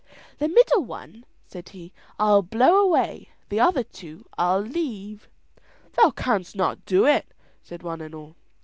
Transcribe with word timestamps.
"The 0.39 0.47
middle 0.49 0.83
one," 0.83 1.25
said 1.45 1.69
he, 1.69 1.93
"I'll 2.17 2.41
blow 2.41 2.81
away; 2.83 3.29
the 3.49 3.59
other 3.59 3.83
two 3.83 4.25
I'll 4.35 4.59
leave." 4.61 5.29
"Thou 5.93 6.09
canst 6.09 6.55
not 6.55 6.87
do 6.87 7.05
it," 7.05 7.31
said 7.61 7.83
one 7.83 8.01
and 8.01 8.15
all. 8.15 8.35